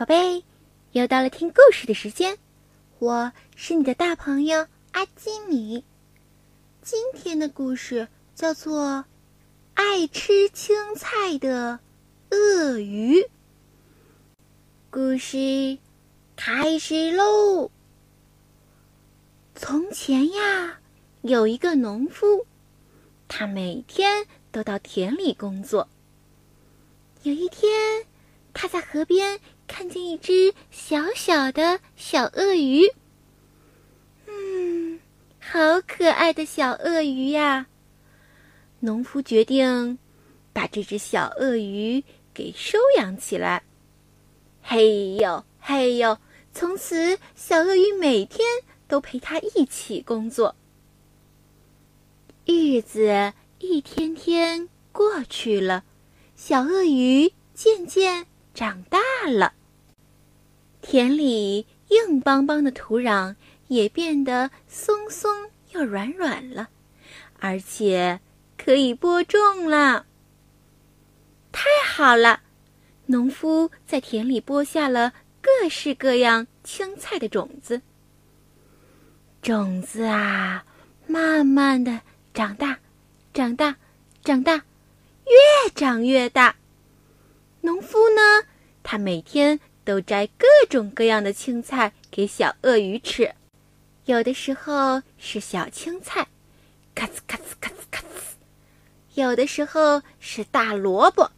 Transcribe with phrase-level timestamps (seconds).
[0.00, 0.42] 宝贝，
[0.92, 2.38] 又到了听故事的时间，
[3.00, 5.84] 我是你的大朋友阿基米。
[6.80, 8.80] 今天的故事叫做
[9.74, 11.80] 《爱吃青菜的
[12.30, 13.16] 鳄鱼》。
[14.88, 15.76] 故事
[16.34, 17.70] 开始喽！
[19.54, 20.80] 从前呀，
[21.20, 22.46] 有一个农夫，
[23.28, 25.90] 他每天都到田里工作。
[27.22, 28.06] 有一天，
[28.54, 29.38] 他在河边。
[29.70, 32.90] 看见一只小小的小鳄鱼，
[34.26, 34.98] 嗯，
[35.38, 37.68] 好可爱的小鳄鱼呀！
[38.80, 39.96] 农夫决定
[40.52, 42.02] 把这只小鳄鱼
[42.34, 43.62] 给收养起来。
[44.60, 46.18] 嘿呦嘿呦，
[46.52, 48.44] 从此小鳄鱼每天
[48.88, 50.56] 都陪他一起工作。
[52.44, 55.84] 日子一天天过去了，
[56.34, 58.98] 小鳄鱼渐渐长大
[59.30, 59.54] 了。
[60.82, 63.36] 田里硬邦邦的土壤
[63.68, 66.68] 也变得松松又软软了，
[67.38, 68.20] 而且
[68.56, 70.06] 可以播种了。
[71.52, 72.40] 太好了！
[73.06, 77.82] 农夫在田里播下了各式各样青菜的种子。
[79.42, 80.64] 种子啊，
[81.06, 82.00] 慢慢的
[82.32, 82.78] 长大，
[83.34, 83.76] 长大，
[84.22, 86.56] 长大，越长越大。
[87.62, 88.46] 农夫呢，
[88.82, 89.60] 他每天。
[89.90, 93.34] 都摘各种各样的青菜给小鳄鱼吃，
[94.04, 96.28] 有的时候是小青菜，
[96.94, 98.04] 咔呲咔呲咔呲咔呲；
[99.14, 101.32] 有的时候是大萝卜，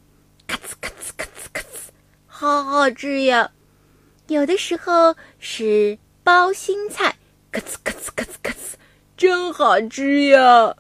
[0.47, 1.65] 咔呲咔呲咔呲咔呲，
[2.27, 3.53] 好好吃呀；
[4.27, 7.17] 有的时候是包心菜，
[7.51, 8.57] 咔呲咔呲咔呲咔呲，
[9.17, 10.77] 真好吃呀。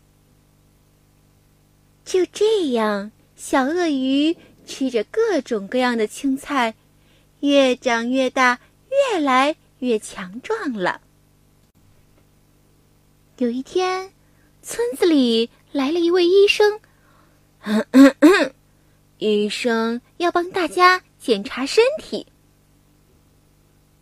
[2.05, 6.75] 就这样，小鳄鱼吃着各种各样的青菜。
[7.43, 11.01] 越长越大，越来越强壮了。
[13.39, 14.13] 有一天，
[14.63, 16.79] 村子里来了一位医生，
[19.19, 22.29] 医生要帮大家检查身体。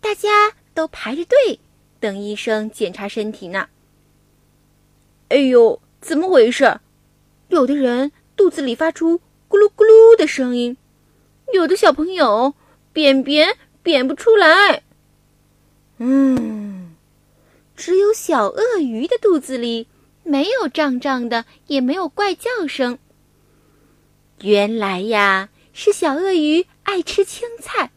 [0.03, 1.60] 大家都排着队
[1.98, 3.70] 等医生检查身体呢。
[5.31, 6.78] 哎呦，怎么回事？
[7.48, 10.76] 有的人肚子里发出咕噜咕噜的声音，
[11.54, 12.53] 有的小朋友。
[12.93, 14.83] 便便便不出来，
[15.99, 16.97] 嗯，
[17.77, 19.87] 只有小鳄鱼的肚子里
[20.25, 22.99] 没有胀胀的，也没有怪叫声。
[24.43, 27.91] 原来呀，是小鳄鱼爱吃青菜，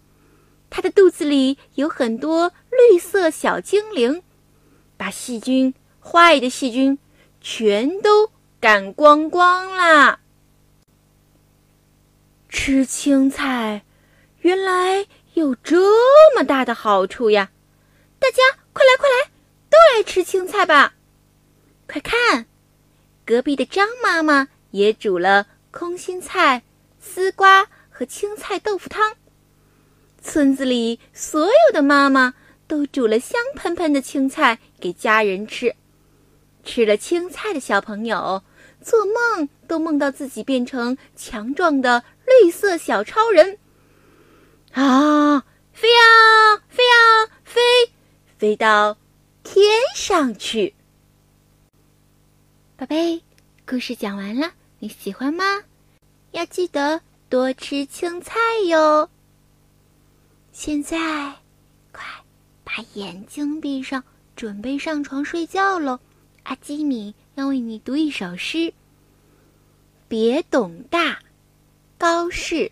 [0.69, 4.21] 它的肚子里有很多绿色小精灵，
[4.95, 6.99] 把细菌坏的细菌
[7.41, 8.29] 全都
[8.59, 10.19] 赶光光啦。
[12.47, 13.83] 吃青菜。
[14.43, 15.79] 原来有这
[16.35, 17.49] 么大的好处呀！
[18.19, 18.43] 大家
[18.73, 19.31] 快来快来，
[19.69, 20.95] 都来吃青菜吧！
[21.87, 22.45] 快看，
[23.25, 26.61] 隔壁的张妈妈也煮了空心菜、
[26.99, 29.15] 丝瓜和青菜豆腐汤。
[30.21, 32.33] 村子里所有的妈妈
[32.67, 35.73] 都煮了香喷喷的青菜给家人吃。
[36.65, 38.43] 吃了青菜的小朋友，
[38.81, 43.57] 做梦都梦到自己变成强壮的绿色小超人。
[44.73, 45.39] 啊，
[45.71, 47.61] 飞呀飞呀飞，
[48.39, 48.97] 飞到
[49.43, 49.63] 天
[49.95, 50.73] 上去。
[52.75, 53.21] 宝贝，
[53.67, 55.43] 故事讲完了，你喜欢吗？
[56.31, 59.07] 要记得多吃青菜哟。
[60.51, 60.97] 现在，
[61.91, 62.03] 快
[62.63, 64.03] 把眼睛闭上，
[64.35, 65.99] 准备上床睡觉喽。
[66.41, 68.73] 阿基米要为你读一首诗。
[70.07, 71.19] 别董大，
[71.99, 72.71] 高适。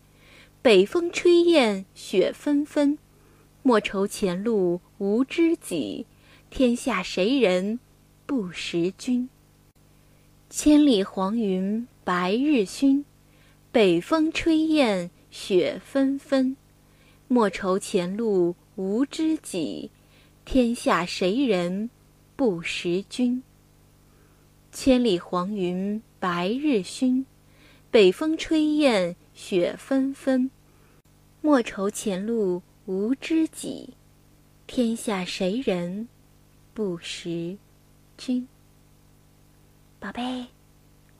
[0.63, 2.95] 北风吹雁雪纷纷，
[3.63, 6.05] 莫愁前路无知己，
[6.51, 7.79] 天下谁人
[8.27, 9.27] 不识君。
[10.51, 13.03] 千里黄云白日曛，
[13.71, 16.55] 北风吹雁雪纷纷，
[17.27, 19.89] 莫愁前路无知己，
[20.45, 21.89] 天下谁人
[22.35, 23.41] 不识君。
[24.71, 27.25] 千里黄云白日曛，
[27.89, 29.15] 北风吹雁。
[29.33, 30.51] 雪纷纷，
[31.41, 33.93] 莫愁前路无知己，
[34.67, 36.07] 天下谁人
[36.73, 37.57] 不识
[38.17, 38.47] 君？
[39.99, 40.45] 宝贝，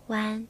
[0.08, 0.48] 晚安。